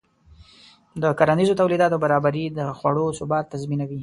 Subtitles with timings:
[1.01, 3.99] د کرنیزو تولیداتو برابري د خوړو ثبات تضمینوي.